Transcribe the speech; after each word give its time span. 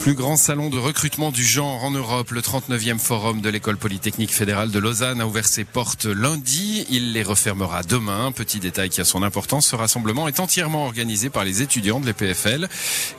Plus 0.00 0.14
grand 0.14 0.38
salon 0.38 0.70
de 0.70 0.78
recrutement 0.78 1.30
du 1.30 1.44
genre 1.44 1.84
en 1.84 1.90
Europe, 1.90 2.30
le 2.30 2.40
39e 2.40 2.98
forum 2.98 3.42
de 3.42 3.50
l'école 3.50 3.76
polytechnique 3.76 4.32
fédérale 4.32 4.70
de 4.70 4.78
Lausanne 4.78 5.20
a 5.20 5.26
ouvert 5.26 5.46
ses 5.46 5.64
portes 5.64 6.06
lundi. 6.06 6.86
Il 6.88 7.12
les 7.12 7.22
refermera 7.22 7.82
demain. 7.82 8.32
Petit 8.32 8.60
détail 8.60 8.88
qui 8.88 9.02
a 9.02 9.04
son 9.04 9.22
importance, 9.22 9.66
ce 9.66 9.76
rassemblement 9.76 10.26
est 10.26 10.40
entièrement 10.40 10.86
organisé 10.86 11.28
par 11.28 11.44
les 11.44 11.60
étudiants 11.60 12.00
de 12.00 12.06
l'EPFL 12.06 12.66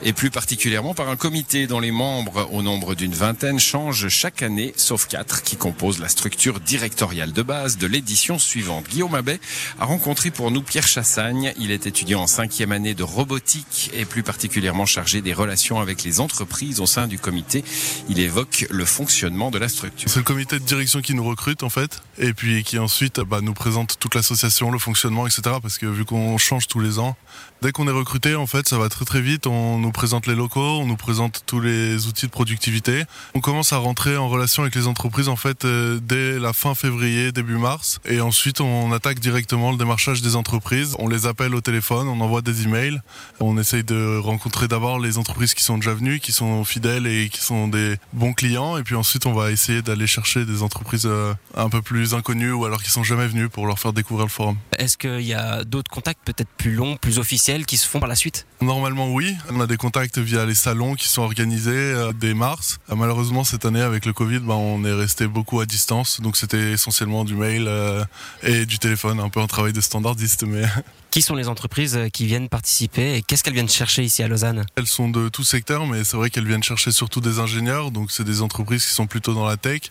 et 0.02 0.12
plus 0.12 0.30
particulièrement 0.30 0.92
par 0.92 1.08
un 1.08 1.14
comité 1.14 1.68
dont 1.68 1.78
les 1.78 1.92
membres, 1.92 2.48
au 2.52 2.62
nombre 2.62 2.96
d'une 2.96 3.14
vingtaine, 3.14 3.60
changent 3.60 4.08
chaque 4.08 4.42
année, 4.42 4.74
sauf 4.76 5.06
quatre, 5.06 5.44
qui 5.44 5.54
composent 5.54 6.00
la 6.00 6.08
structure 6.08 6.58
directoriale 6.58 7.32
de 7.32 7.42
base 7.42 7.78
de 7.78 7.86
l'édition 7.86 8.40
suivante. 8.40 8.86
Guillaume 8.90 9.14
Abbé 9.14 9.38
a 9.78 9.84
rencontré 9.84 10.32
pour 10.32 10.50
nous 10.50 10.62
Pierre 10.62 10.88
Chassagne. 10.88 11.52
Il 11.60 11.70
est 11.70 11.86
étudiant 11.86 12.22
en 12.22 12.26
cinquième 12.26 12.72
année 12.72 12.94
de 12.94 13.04
robotique 13.04 13.92
et 13.94 14.04
plus 14.04 14.24
particulièrement 14.24 14.84
chargé 14.84 15.22
des 15.22 15.32
relations 15.32 15.78
avec 15.78 16.02
les 16.02 16.18
entreprises 16.18 16.71
au 16.80 16.86
sein 16.86 17.06
du 17.06 17.18
comité. 17.18 17.64
Il 18.08 18.18
évoque 18.18 18.66
le 18.70 18.84
fonctionnement 18.84 19.50
de 19.50 19.58
la 19.58 19.68
structure. 19.68 20.08
C'est 20.08 20.18
le 20.18 20.24
comité 20.24 20.58
de 20.58 20.64
direction 20.64 21.00
qui 21.00 21.14
nous 21.14 21.24
recrute 21.24 21.62
en 21.62 21.68
fait, 21.68 22.02
et 22.18 22.32
puis 22.32 22.64
qui 22.64 22.78
ensuite 22.78 23.20
bah, 23.20 23.40
nous 23.40 23.54
présente 23.54 23.98
toute 23.98 24.14
l'association, 24.14 24.70
le 24.70 24.78
fonctionnement, 24.78 25.26
etc. 25.26 25.42
Parce 25.60 25.78
que 25.78 25.86
vu 25.86 26.04
qu'on 26.04 26.38
change 26.38 26.66
tous 26.68 26.80
les 26.80 26.98
ans, 26.98 27.16
dès 27.62 27.72
qu'on 27.72 27.88
est 27.88 27.92
recruté, 27.92 28.34
en 28.34 28.46
fait, 28.46 28.68
ça 28.68 28.78
va 28.78 28.88
très 28.88 29.04
très 29.04 29.20
vite. 29.20 29.46
On 29.46 29.78
nous 29.78 29.92
présente 29.92 30.26
les 30.26 30.34
locaux, 30.34 30.80
on 30.80 30.86
nous 30.86 30.96
présente 30.96 31.42
tous 31.46 31.60
les 31.60 32.06
outils 32.06 32.26
de 32.26 32.30
productivité. 32.30 33.04
On 33.34 33.40
commence 33.40 33.72
à 33.72 33.78
rentrer 33.78 34.16
en 34.16 34.28
relation 34.28 34.62
avec 34.62 34.74
les 34.74 34.86
entreprises 34.86 35.28
en 35.28 35.36
fait 35.36 35.64
euh, 35.64 35.98
dès 36.02 36.38
la 36.38 36.52
fin 36.52 36.74
février, 36.74 37.32
début 37.32 37.56
mars, 37.56 38.00
et 38.04 38.20
ensuite 38.20 38.60
on 38.60 38.92
attaque 38.92 39.20
directement 39.20 39.70
le 39.70 39.76
démarchage 39.76 40.22
des 40.22 40.36
entreprises. 40.36 40.96
On 40.98 41.08
les 41.08 41.26
appelle 41.26 41.54
au 41.54 41.60
téléphone, 41.60 42.08
on 42.08 42.20
envoie 42.20 42.42
des 42.42 42.62
emails, 42.62 43.00
on 43.40 43.58
essaye 43.58 43.84
de 43.84 44.18
rencontrer 44.18 44.68
d'abord 44.68 44.98
les 44.98 45.18
entreprises 45.18 45.54
qui 45.54 45.62
sont 45.62 45.78
déjà 45.78 45.94
venues, 45.94 46.20
qui 46.20 46.32
sont 46.32 46.61
fidèles 46.64 47.06
et 47.06 47.28
qui 47.28 47.40
sont 47.40 47.68
des 47.68 47.96
bons 48.12 48.32
clients. 48.32 48.76
Et 48.76 48.82
puis 48.82 48.94
ensuite, 48.94 49.26
on 49.26 49.32
va 49.32 49.50
essayer 49.50 49.82
d'aller 49.82 50.06
chercher 50.06 50.44
des 50.44 50.62
entreprises 50.62 51.06
euh, 51.06 51.34
un 51.54 51.68
peu 51.68 51.82
plus 51.82 52.14
inconnues 52.14 52.52
ou 52.52 52.64
alors 52.64 52.82
qui 52.82 52.90
sont 52.90 53.02
jamais 53.02 53.26
venues 53.26 53.48
pour 53.48 53.66
leur 53.66 53.78
faire 53.78 53.92
découvrir 53.92 54.26
le 54.26 54.30
forum. 54.30 54.56
Est-ce 54.78 54.96
qu'il 54.96 55.22
y 55.22 55.34
a 55.34 55.64
d'autres 55.64 55.90
contacts 55.90 56.20
peut-être 56.24 56.48
plus 56.56 56.72
longs, 56.72 56.96
plus 56.96 57.18
officiels 57.18 57.66
qui 57.66 57.76
se 57.76 57.88
font 57.88 58.00
par 58.00 58.08
la 58.08 58.16
suite? 58.16 58.46
Normalement, 58.60 59.12
oui. 59.12 59.34
On 59.50 59.60
a 59.60 59.66
des 59.66 59.76
contacts 59.76 60.18
via 60.18 60.46
les 60.46 60.54
salons 60.54 60.94
qui 60.94 61.08
sont 61.08 61.22
organisés 61.22 61.70
euh, 61.70 62.12
dès 62.12 62.34
mars. 62.34 62.78
Euh, 62.90 62.94
malheureusement, 62.94 63.44
cette 63.44 63.64
année, 63.64 63.82
avec 63.82 64.06
le 64.06 64.12
Covid, 64.12 64.40
ben, 64.40 64.54
on 64.54 64.84
est 64.84 64.92
resté 64.92 65.26
beaucoup 65.26 65.60
à 65.60 65.66
distance. 65.66 66.20
Donc, 66.20 66.36
c'était 66.36 66.72
essentiellement 66.72 67.24
du 67.24 67.34
mail 67.34 67.70
et 68.42 68.66
du 68.66 68.78
téléphone, 68.78 69.20
un 69.20 69.28
peu 69.28 69.40
un 69.40 69.46
travail 69.46 69.72
de 69.72 69.80
standardiste. 69.80 70.44
Mais 70.44 70.64
Qui 71.12 71.20
sont 71.20 71.34
les 71.34 71.48
entreprises 71.48 71.98
qui 72.10 72.24
viennent 72.24 72.48
participer 72.48 73.16
et 73.16 73.22
qu'est-ce 73.22 73.44
qu'elles 73.44 73.52
viennent 73.52 73.68
chercher 73.68 74.02
ici 74.02 74.22
à 74.22 74.28
Lausanne? 74.28 74.64
Elles 74.76 74.86
sont 74.86 75.10
de 75.10 75.28
tout 75.28 75.44
secteur, 75.44 75.86
mais 75.86 76.04
c'est 76.04 76.16
vrai 76.16 76.30
qu'elles 76.30 76.46
viennent 76.46 76.51
chercher 76.60 76.90
surtout 76.90 77.20
des 77.20 77.38
ingénieurs. 77.38 77.90
Donc 77.90 78.10
c'est 78.10 78.24
des 78.24 78.42
entreprises 78.42 78.84
qui 78.84 78.92
sont 78.92 79.06
plutôt 79.06 79.32
dans 79.32 79.46
la 79.46 79.56
tech, 79.56 79.82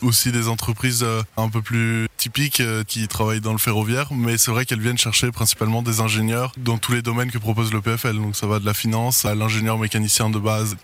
aussi 0.00 0.32
des 0.32 0.48
entreprises 0.48 1.02
euh, 1.02 1.22
un 1.36 1.50
peu 1.50 1.60
plus 1.60 2.08
typiques 2.16 2.60
euh, 2.60 2.84
qui 2.84 3.06
travaillent 3.08 3.40
dans 3.40 3.52
le 3.52 3.58
ferroviaire. 3.58 4.08
Mais 4.12 4.38
c'est 4.38 4.50
vrai 4.50 4.64
qu'elles 4.64 4.80
viennent 4.80 4.96
chercher 4.96 5.30
principalement 5.32 5.82
des 5.82 6.00
ingénieurs 6.00 6.52
dans 6.56 6.78
tous 6.78 6.92
les 6.92 7.02
domaines 7.02 7.30
que 7.30 7.38
propose 7.38 7.72
le 7.72 7.82
PFL. 7.82 8.16
Donc 8.16 8.36
ça 8.36 8.46
va 8.46 8.58
de 8.60 8.64
la 8.64 8.72
finance 8.72 9.24
à 9.24 9.34
l'ingénieur 9.34 9.76
mécanicien 9.78 10.30
de 10.30 10.38
base, 10.38 10.76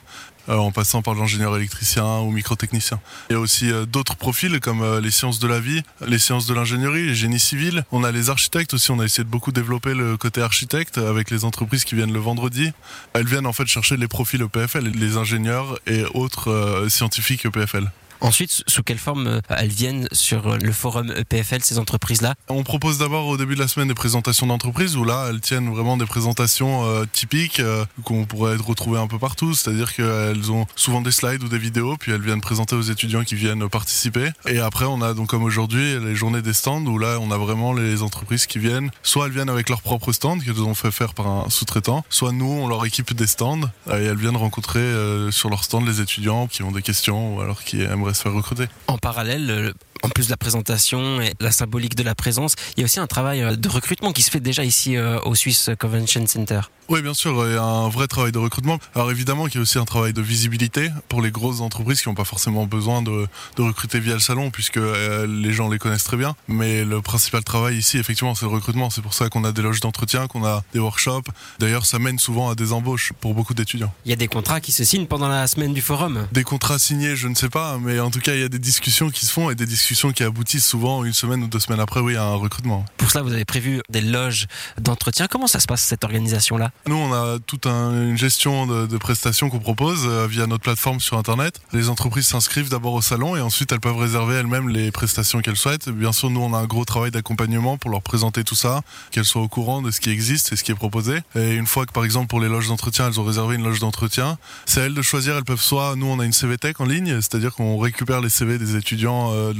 en 0.48 0.73
passant 0.73 1.03
par 1.03 1.15
l'ingénieur 1.15 1.57
électricien 1.57 2.21
ou 2.21 2.31
microtechnicien. 2.31 3.01
Il 3.31 3.35
y 3.35 3.37
a 3.37 3.41
aussi 3.41 3.71
euh, 3.71 3.87
d'autres 3.87 4.17
profils 4.17 4.61
comme 4.61 4.83
euh, 4.83 5.01
les 5.01 5.11
sciences 5.11 5.39
de 5.39 5.47
la 5.47 5.61
vie, 5.61 5.83
les 6.07 6.19
sciences 6.19 6.47
de 6.47 6.55
l'ingénierie, 6.55 7.07
les 7.07 7.15
génies 7.15 7.41
civils. 7.41 7.84
On 7.93 8.05
a 8.05 8.12
les 8.12 8.31
architectes 8.31 8.75
aussi, 8.75 8.91
on 8.91 8.99
a 9.01 9.05
essayé 9.05 9.25
de 9.25 9.29
beaucoup 9.29 9.53
développer 9.53 9.95
le 9.95 10.17
côté 10.17 10.43
architecte 10.43 10.99
avec 10.99 11.31
les 11.31 11.45
entreprises 11.45 11.84
qui 11.84 11.95
viennent 11.95 12.12
le 12.12 12.19
vendredi. 12.19 12.73
Elles 13.15 13.27
viennent 13.27 13.47
en 13.47 13.53
fait 13.53 13.67
chercher 13.67 13.97
les 13.97 14.09
profils 14.09 14.43
EPFL, 14.43 14.89
les 14.89 15.17
ingénieurs 15.17 15.79
et 15.87 16.05
autres 16.15 16.87
scientifiques 16.89 17.47
EPFL. 17.47 17.91
Ensuite, 18.23 18.62
sous 18.69 18.84
quelle 18.84 18.98
forme 18.98 19.27
euh, 19.27 19.41
elles 19.48 19.69
viennent 19.69 20.06
sur 20.12 20.56
le 20.56 20.70
forum 20.70 21.12
EPFL, 21.16 21.60
ces 21.60 21.81
entreprises-là? 21.81 22.34
On 22.49 22.62
propose 22.62 22.99
d'abord 22.99 23.27
au 23.27 23.37
début 23.37 23.56
de 23.56 23.60
la 23.60 23.66
semaine 23.66 23.88
des 23.88 23.94
présentations 23.94 24.47
d'entreprises 24.47 24.97
où 24.97 25.05
là, 25.05 25.27
elles 25.28 25.41
tiennent 25.41 25.69
vraiment 25.69 25.97
des 25.97 26.06
présentations 26.06 26.84
euh, 26.84 27.05
typiques 27.12 27.59
euh, 27.59 27.84
qu'on 28.05 28.25
pourrait 28.25 28.55
retrouver 28.55 29.00
un 29.00 29.09
peu 29.09 29.19
partout. 29.19 29.55
C'est-à-dire 29.55 29.93
qu'elles 29.93 30.53
ont 30.53 30.66
souvent 30.77 31.00
des 31.00 31.10
slides 31.10 31.43
ou 31.43 31.49
des 31.49 31.59
vidéos, 31.59 31.97
puis 31.99 32.12
elles 32.12 32.22
viennent 32.22 32.41
présenter 32.41 32.77
aux 32.77 32.83
étudiants 32.83 33.25
qui 33.25 33.34
viennent 33.34 33.69
participer. 33.69 34.31
Et 34.47 34.60
après, 34.60 34.84
on 34.84 35.03
a 35.03 35.15
donc 35.15 35.31
comme 35.31 35.43
aujourd'hui 35.43 35.99
les 35.99 36.15
journées 36.15 36.43
des 36.43 36.53
stands 36.53 36.87
où 36.87 36.99
là, 36.99 37.19
on 37.21 37.33
a 37.33 37.37
vraiment 37.37 37.72
les 37.72 38.03
entreprises 38.03 38.47
qui 38.47 38.60
viennent. 38.60 38.93
Soit 39.03 39.27
elles 39.27 39.33
viennent 39.33 39.50
avec 39.50 39.69
leur 39.69 39.83
propre 39.83 40.12
stand 40.12 40.44
qu'elles 40.44 40.62
ont 40.62 40.75
fait 40.75 40.93
faire 40.93 41.15
par 41.15 41.27
un 41.27 41.50
sous-traitant, 41.50 42.04
soit 42.09 42.31
nous, 42.31 42.47
on 42.47 42.69
leur 42.69 42.87
équipe 42.87 43.15
des 43.15 43.27
stands 43.27 43.62
et 43.89 43.94
elles 43.94 44.16
viennent 44.16 44.37
rencontrer 44.37 44.93
sur 45.33 45.50
leur 45.50 45.65
stand 45.65 45.89
les 45.89 46.00
étudiants 46.00 46.47
qui 46.47 46.62
ont 46.62 46.71
des 46.71 46.83
questions 46.83 47.37
ou 47.37 47.41
alors 47.41 47.65
qui 47.65 47.81
aimeraient 47.83 48.12
se 48.12 48.23
faire 48.23 48.33
recruter. 48.33 48.67
En 48.87 48.99
parallèle, 48.99 49.73
en 50.03 50.09
plus 50.09 50.27
de 50.27 50.31
la 50.31 50.37
présentation 50.37 51.21
et 51.21 51.33
la 51.41 51.53
symbolique 51.53 51.95
de 51.95 52.03
la 52.03 52.15
présence, 52.15 52.55
il 52.77 52.81
y 52.81 52.83
a 52.83 52.85
aussi 52.85 53.01
un 53.01 53.07
travail 53.07 53.43
euh, 53.43 53.57
de 53.57 53.69
recrutement 53.69 54.13
qui 54.13 54.23
se 54.23 54.31
fait 54.31 54.41
déjà 54.41 54.65
ici 54.65 54.97
euh, 54.97 55.19
au 55.21 55.35
Swiss 55.35 55.71
Convention 55.79 56.27
Center. 56.27 56.61
Oui, 56.89 57.01
bien 57.01 57.15
sûr, 57.15 57.47
il 57.47 57.55
y 57.55 57.57
a 57.57 57.63
un 57.63 57.89
vrai 57.89 58.09
travail 58.09 58.33
de 58.33 58.39
recrutement. 58.39 58.79
Alors 58.95 59.11
évidemment 59.11 59.47
qu'il 59.47 59.55
y 59.55 59.59
a 59.59 59.63
aussi 59.63 59.79
un 59.79 59.85
travail 59.85 60.13
de 60.13 60.21
visibilité 60.21 60.91
pour 61.09 61.23
les 61.23 61.31
grosses 61.31 61.61
entreprises 61.61 62.03
qui 62.03 62.09
n'ont 62.09 62.15
pas 62.15 62.25
forcément 62.25 62.67
besoin 62.67 63.01
de, 63.03 63.27
de, 63.57 63.63
recruter 63.63 64.01
via 64.01 64.15
le 64.15 64.21
salon 64.21 64.51
puisque 64.51 64.77
les 64.79 65.53
gens 65.53 65.71
les 65.71 65.79
connaissent 65.79 66.05
très 66.05 66.17
bien. 66.17 66.34
Mais 66.49 66.84
le 66.84 67.01
principal 67.01 67.45
travail 67.45 67.77
ici, 67.79 67.99
effectivement, 67.99 68.34
c'est 68.34 68.47
le 68.47 68.51
recrutement. 68.51 68.91
C'est 68.91 69.01
pour 69.01 69.15
ça 69.15 69.29
qu'on 69.29 69.45
a 69.45 69.53
des 69.53 69.63
loges 69.63 69.81
d'entretien, 69.81 70.27
qu'on 70.27 70.45
a 70.45 70.65
des 70.75 70.81
workshops. 70.81 71.31
D'ailleurs, 71.61 71.87
ça 71.87 71.99
mène 71.99 72.19
souvent 72.19 72.51
à 72.51 72.55
des 72.57 72.73
embauches 72.73 73.13
pour 73.21 73.33
beaucoup 73.33 73.55
d'étudiants. 73.55 73.95
Il 74.05 74.11
y 74.11 74.13
a 74.13 74.17
des 74.17 74.29
contrats 74.29 74.61
qui 74.61 74.73
se 74.73 74.84
signent 74.84 75.07
pendant 75.07 75.29
la 75.29 75.47
semaine 75.47 75.73
du 75.73 75.81
forum 75.81 76.27
Des 76.33 76.45
contrats 76.45 76.81
signés, 76.81 77.17
je 77.17 77.29
ne 77.29 77.34
sais 77.34 77.49
pas, 77.49 77.79
mais 77.79 78.01
en 78.01 78.11
tout 78.11 78.21
cas, 78.21 78.34
il 78.34 78.41
y 78.41 78.45
a 78.45 78.49
des 78.49 78.59
discussions 78.59 79.09
qui 79.09 79.25
se 79.25 79.33
font 79.33 79.49
et 79.51 79.55
des 79.55 79.67
discussions 79.67 79.91
qui 79.92 80.25
aboutissent 80.25 80.66
souvent 80.66 81.04
une 81.04 81.12
semaine 81.12 81.42
ou 81.42 81.47
deux 81.47 81.60
semaines 81.60 81.80
après, 81.80 82.00
oui, 82.00 82.16
à 82.16 82.25
un 82.25 82.34
recrutement. 82.34 82.84
Pour 82.97 83.10
cela, 83.10 83.22
vous 83.22 83.32
avez 83.32 83.44
prévu 83.44 83.80
des 83.88 84.00
loges 84.00 84.47
d'entretien. 84.78 85.26
Comment 85.28 85.47
ça 85.47 85.60
se 85.60 85.66
passe 85.66 85.82
cette 85.82 86.04
organisation-là? 86.04 86.70
Nous, 86.86 86.97
on 86.97 87.12
a 87.12 87.38
toute 87.38 87.66
une 87.66 88.16
gestion 88.16 88.66
de, 88.66 88.97
prestations 88.97 89.50
qu'on 89.50 89.58
propose 89.58 90.03
euh, 90.06 90.26
via 90.28 90.47
notre 90.47 90.62
plateforme 90.62 91.00
sur 91.00 91.19
Internet. 91.19 91.60
Les 91.72 91.88
entreprises 91.88 92.26
s'inscrivent 92.26 92.69
d'abord 92.69 92.94
au 92.94 93.03
salon 93.03 93.36
et 93.36 93.41
ensuite 93.41 93.72
elles 93.72 93.80
peuvent 93.80 93.97
réserver 93.98 94.36
elles-mêmes 94.36 94.69
les 94.69 94.92
prestations 94.92 95.41
qu'elles 95.41 95.56
souhaitent. 95.56 95.88
Bien 95.88 96.12
sûr, 96.12 96.30
nous, 96.30 96.41
on 96.41 96.54
a 96.54 96.59
un 96.59 96.66
gros 96.66 96.84
travail 96.84 97.10
d'accompagnement 97.10 97.78
pour 97.78 97.91
leur 97.91 98.03
présenter 98.03 98.44
tout 98.44 98.54
ça, 98.54 98.82
qu'elles 99.10 99.24
soient 99.24 99.42
au 99.42 99.48
courant 99.48 99.82
de 99.82 99.91
ce 99.91 100.00
qui 100.00 100.10
existe 100.10 100.53
et 100.53 100.56
ce 100.56 100.62
qui 100.62 100.72
est 100.72 100.76
proposé. 100.76 101.19
Et 101.34 101.54
une 101.54 101.66
fois 101.66 101.84
que, 101.84 101.92
par 101.92 102.04
exemple, 102.04 102.28
pour 102.28 102.41
les 102.41 102.48
loges 102.48 102.69
d'entretien, 102.69 103.09
elles 103.09 103.20
ont 103.20 103.24
réservé 103.24 103.56
une 103.56 103.64
loge 103.64 103.80
d'entretien, 103.80 104.38
c'est 104.66 104.80
à 104.80 104.84
elles 104.84 104.94
de 104.94 105.03
choisir. 105.03 105.36
Elles 105.36 105.44
peuvent 105.44 105.60
soit, 105.60 105.97
nous, 105.97 106.06
on 106.06 106.20
a 106.20 106.24
une 106.24 106.32
CVTech 106.32 106.80
en 106.80 106.84
ligne, 106.84 107.14
c'est-à-dire 107.16 107.54
qu'on 107.54 107.78
récupère 107.78 108.20
les 108.20 108.30
CV 108.30 108.59
des 108.59 108.76
étudiants 108.76 109.32
euh, 109.32 109.53
de 109.53 109.59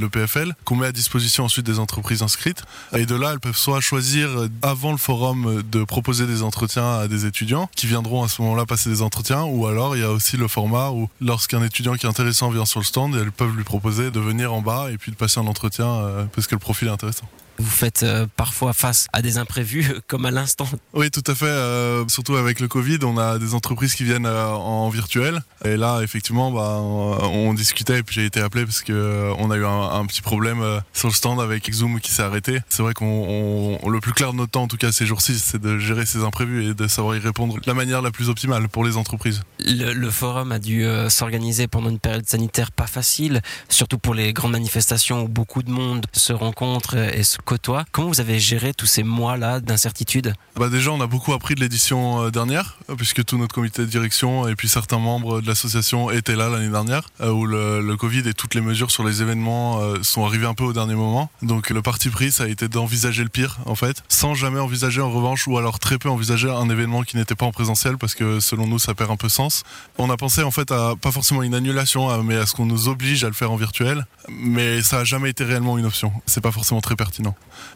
qu'on 0.65 0.75
met 0.75 0.87
à 0.87 0.91
disposition 0.91 1.45
ensuite 1.45 1.65
des 1.65 1.79
entreprises 1.79 2.21
inscrites. 2.21 2.63
Et 2.95 3.05
de 3.05 3.15
là, 3.15 3.31
elles 3.33 3.39
peuvent 3.39 3.57
soit 3.57 3.81
choisir 3.81 4.29
euh, 4.29 4.49
avant 4.61 4.91
le 4.91 4.97
forum 4.97 5.63
de 5.69 5.83
proposer 5.83 6.25
des 6.27 6.43
entretiens 6.43 6.99
à 6.99 7.07
des 7.07 7.25
étudiants 7.25 7.69
qui 7.75 7.87
viendront 7.87 8.23
à 8.23 8.27
ce 8.27 8.41
moment-là 8.41 8.65
passer 8.65 8.89
des 8.89 9.01
entretiens, 9.01 9.43
ou 9.43 9.67
alors 9.67 9.95
il 9.95 10.01
y 10.01 10.05
a 10.05 10.11
aussi 10.11 10.37
le 10.37 10.47
format 10.47 10.89
où 10.91 11.09
lorsqu'un 11.21 11.63
étudiant 11.63 11.95
qui 11.95 12.05
est 12.05 12.09
intéressant 12.09 12.49
vient 12.49 12.65
sur 12.65 12.79
le 12.79 12.85
stand, 12.85 13.15
elles 13.15 13.31
peuvent 13.31 13.55
lui 13.55 13.63
proposer 13.63 14.11
de 14.11 14.19
venir 14.19 14.53
en 14.53 14.61
bas 14.61 14.89
et 14.91 14.97
puis 14.97 15.11
de 15.11 15.17
passer 15.17 15.39
un 15.39 15.47
entretien 15.47 15.87
euh, 15.87 16.25
parce 16.33 16.47
que 16.47 16.55
le 16.55 16.59
profil 16.59 16.87
est 16.87 16.91
intéressant. 16.91 17.27
Vous 17.59 17.69
faites 17.69 18.01
euh, 18.01 18.25
parfois 18.35 18.73
face 18.73 19.07
à 19.13 19.21
des 19.21 19.37
imprévus 19.37 19.85
comme 20.07 20.25
à 20.25 20.31
l'instant. 20.31 20.67
Oui, 20.93 21.11
tout 21.11 21.23
à 21.27 21.35
fait. 21.35 21.45
Euh, 21.45 22.07
surtout 22.07 22.35
avec 22.35 22.59
le 22.59 22.67
Covid, 22.67 22.99
on 23.03 23.17
a 23.17 23.37
des 23.37 23.53
entreprises 23.53 23.93
qui 23.93 24.03
viennent 24.03 24.25
euh, 24.25 24.47
en 24.47 24.89
virtuel. 24.89 25.41
Et 25.63 25.77
là, 25.77 26.01
effectivement, 26.01 26.51
bah, 26.51 26.79
on, 26.81 27.53
discutait 27.53 27.99
et 27.99 28.03
puis 28.03 28.15
j'ai 28.15 28.25
été 28.25 28.39
appelé 28.39 28.65
parce 28.65 28.81
que 28.81 29.31
on 29.37 29.51
a 29.51 29.57
eu 29.57 29.65
un, 29.65 30.05
petit 30.13 30.21
problème 30.21 30.63
sur 30.93 31.07
le 31.07 31.13
stand 31.13 31.41
avec 31.41 31.71
Zoom 31.73 31.99
qui 31.99 32.11
s'est 32.11 32.21
arrêté. 32.21 32.59
C'est 32.69 32.83
vrai 32.83 32.93
qu'on 32.93 33.79
le 33.89 33.99
plus 33.99 34.13
clair 34.13 34.31
de 34.31 34.37
notre 34.37 34.51
temps, 34.51 34.63
en 34.63 34.67
tout 34.67 34.77
cas 34.77 34.91
ces 34.91 35.05
jours-ci, 35.05 35.39
c'est 35.39 35.59
de 35.59 35.79
gérer 35.79 36.05
ces 36.05 36.23
imprévus 36.23 36.69
et 36.69 36.73
de 36.73 36.87
savoir 36.87 37.15
y 37.15 37.19
répondre 37.19 37.55
de 37.55 37.61
la 37.65 37.73
manière 37.73 38.01
la 38.01 38.11
plus 38.11 38.29
optimale 38.29 38.69
pour 38.69 38.85
les 38.85 38.97
entreprises. 38.97 39.41
Le, 39.59 39.93
le 39.93 40.11
forum 40.11 40.51
a 40.51 40.59
dû 40.59 40.85
s'organiser 41.09 41.67
pendant 41.67 41.89
une 41.89 41.99
période 41.99 42.27
sanitaire 42.27 42.71
pas 42.71 42.87
facile, 42.87 43.41
surtout 43.69 43.97
pour 43.97 44.13
les 44.13 44.33
grandes 44.33 44.51
manifestations 44.51 45.23
où 45.23 45.27
beaucoup 45.27 45.63
de 45.63 45.71
monde 45.71 46.05
se 46.13 46.33
rencontre 46.33 46.95
et 46.97 47.23
se 47.23 47.37
côtoie. 47.37 47.85
Comment 47.91 48.09
vous 48.09 48.21
avez 48.21 48.39
géré 48.39 48.73
tous 48.73 48.85
ces 48.85 49.03
mois-là 49.03 49.59
d'incertitude? 49.59 50.33
Bah 50.55 50.69
Déjà, 50.69 50.91
on 50.91 51.01
a 51.01 51.07
beaucoup 51.07 51.33
appris 51.33 51.55
de 51.55 51.59
l'édition 51.59 52.25
euh, 52.25 52.31
dernière, 52.31 52.77
puisque 52.97 53.23
tout 53.25 53.37
notre 53.37 53.53
comité 53.53 53.81
de 53.81 53.87
direction 53.87 54.47
et 54.47 54.55
puis 54.55 54.67
certains 54.67 54.99
membres 54.99 55.41
de 55.41 55.47
l'association 55.47 56.11
étaient 56.11 56.35
là 56.35 56.49
l'année 56.49 56.69
dernière, 56.69 57.09
euh, 57.21 57.31
où 57.31 57.45
le, 57.45 57.81
le, 57.81 57.97
Covid 57.97 58.27
et 58.27 58.33
toutes 58.33 58.55
les 58.55 58.61
mesures 58.61 58.91
sur 58.91 59.03
les 59.03 59.21
événements 59.21 59.81
euh, 59.81 59.92
sont 60.01 60.25
arrivées 60.25 60.45
un 60.45 60.53
peu 60.53 60.63
au 60.63 60.73
dernier 60.73 60.95
moment. 60.95 61.29
Donc 61.41 61.69
le 61.69 61.81
parti 61.81 62.09
pris, 62.09 62.31
ça 62.31 62.43
a 62.43 62.47
été 62.47 62.67
d'envisager 62.67 63.23
le 63.23 63.29
pire, 63.29 63.57
en 63.65 63.75
fait, 63.75 64.03
sans 64.09 64.33
jamais 64.33 64.59
envisager 64.59 65.01
en 65.01 65.11
revanche, 65.11 65.47
ou 65.47 65.57
alors 65.57 65.79
très 65.79 65.97
peu 65.97 66.09
envisager 66.09 66.49
un 66.49 66.69
événement 66.69 67.03
qui 67.03 67.17
n'était 67.17 67.35
pas 67.35 67.45
en 67.45 67.51
présentiel, 67.51 67.97
parce 67.97 68.15
que 68.15 68.39
selon 68.39 68.67
nous, 68.67 68.79
ça 68.79 68.93
perd 68.93 69.11
un 69.11 69.17
peu 69.17 69.29
sens. 69.29 69.63
On 69.97 70.09
a 70.09 70.17
pensé 70.17 70.43
en 70.43 70.51
fait 70.51 70.71
à 70.71 70.95
pas 70.99 71.11
forcément 71.11 71.43
une 71.43 71.55
annulation, 71.55 72.23
mais 72.23 72.37
à 72.37 72.45
ce 72.45 72.53
qu'on 72.53 72.65
nous 72.65 72.87
oblige 72.87 73.23
à 73.23 73.27
le 73.27 73.33
faire 73.33 73.51
en 73.51 73.55
virtuel, 73.55 74.05
mais 74.29 74.81
ça 74.81 74.99
a 74.99 75.03
jamais 75.03 75.29
été 75.29 75.43
réellement 75.43 75.77
une 75.77 75.85
option. 75.85 76.11
C'est 76.25 76.41
pas 76.41 76.51
forcément 76.51 76.81
très 76.81 76.95
pertinent. 76.95 77.35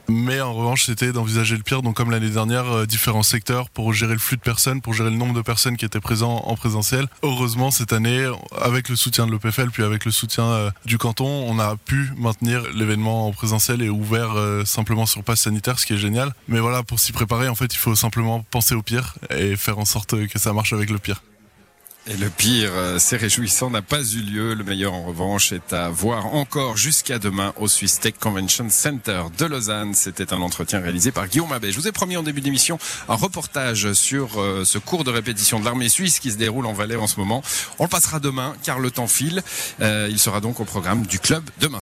Mais 0.10 0.42
en 0.42 0.54
revanche, 0.54 0.86
c'était 0.86 1.12
d'envisager 1.12 1.56
le 1.56 1.64
pire, 1.64 1.82
donc 1.82 1.96
comme 1.96 2.12
l'année 2.12 2.30
dernière, 2.30 2.66
euh, 2.72 2.86
différents 2.86 3.24
secteurs 3.24 3.70
pour 3.70 3.94
gérer 3.94 4.14
le 4.14 4.20
flux 4.20 4.38
de 4.38 4.42
personnes, 4.42 4.82
pour 4.82 4.94
gérer 4.94 5.10
le 5.10 5.18
nombre 5.18 5.34
de 5.34 5.42
personnes 5.42 5.78
qui 5.78 5.86
étaient 5.86 6.00
présents 6.00 6.44
en 6.46 6.56
présentiel. 6.56 7.08
Heureusement, 7.24 7.72
cette 7.72 7.94
année, 7.94 8.30
avec 8.62 8.90
le 8.90 8.96
soutien 8.96 9.28
de 9.28 9.32
l'EPFL, 9.32 9.70
puis 9.70 9.84
avec 9.84 10.06
le 10.06 10.12
soutien 10.12 10.46
euh, 10.46 10.72
du 10.86 10.98
canton, 10.98 11.46
on 11.48 11.60
a 11.60 11.76
pu 11.76 12.07
maintenir 12.18 12.64
l'événement 12.74 13.28
en 13.28 13.32
présentiel 13.32 13.82
et 13.82 13.90
ouvert 13.90 14.34
euh, 14.36 14.66
simplement 14.66 15.06
sur 15.06 15.24
passe 15.24 15.42
sanitaire, 15.42 15.80
ce 15.80 15.86
qui 15.86 15.94
est 15.94 15.98
génial. 15.98 16.34
Mais 16.48 16.60
voilà, 16.60 16.84
pour 16.84 17.00
s'y 17.00 17.12
préparer, 17.12 17.48
en 17.48 17.56
fait, 17.56 17.74
il 17.74 17.78
faut 17.78 17.96
simplement 17.96 18.44
penser 18.50 18.76
au 18.76 18.82
pire 18.82 19.16
et 19.30 19.56
faire 19.56 19.80
en 19.80 19.86
sorte 19.86 20.28
que 20.28 20.40
ça 20.40 20.54
marche 20.54 20.74
avec 20.74 20.90
le 20.90 21.00
pire. 21.00 21.22
Et 22.10 22.16
le 22.16 22.30
pire, 22.30 22.70
euh, 22.72 23.00
c'est 23.00 23.18
réjouissant, 23.18 23.70
n'a 23.70 23.82
pas 23.82 24.02
eu 24.02 24.22
lieu. 24.22 24.54
Le 24.54 24.64
meilleur, 24.64 24.94
en 24.94 25.04
revanche, 25.04 25.52
est 25.52 25.74
à 25.74 25.90
voir 25.90 26.28
encore 26.28 26.78
jusqu'à 26.78 27.20
demain 27.20 27.54
au 27.58 27.68
Swiss 27.68 28.00
Tech 28.00 28.14
Convention 28.18 28.70
Center 28.70 29.24
de 29.38 29.46
Lausanne. 29.46 29.94
C'était 29.94 30.32
un 30.32 30.40
entretien 30.40 30.80
réalisé 30.80 31.12
par 31.12 31.28
Guillaume 31.28 31.52
Abbé. 31.52 31.70
Je 31.74 31.78
vous 31.78 31.88
ai 31.90 31.92
promis 31.92 32.16
en 32.16 32.24
début 32.24 32.40
d'émission 32.40 32.80
un 33.10 33.16
reportage 33.16 33.92
sur 33.92 34.40
euh, 34.40 34.64
ce 34.64 34.78
cours 34.78 35.04
de 35.04 35.12
répétition 35.12 35.60
de 35.60 35.66
l'armée 35.66 35.90
suisse 35.90 36.20
qui 36.20 36.32
se 36.32 36.38
déroule 36.38 36.66
en 36.66 36.72
Valais 36.72 36.96
en 36.96 37.08
ce 37.08 37.20
moment. 37.20 37.44
On 37.78 37.84
le 37.84 37.90
passera 37.90 38.22
demain, 38.22 38.56
car 38.64 38.80
le 38.80 38.90
temps 38.90 39.08
file. 39.08 39.44
Il 39.82 40.18
sera 40.18 40.40
donc 40.40 40.62
au 40.62 40.66
programme 40.66 41.06
du 41.06 41.20
club 41.20 41.44
demain. 41.60 41.76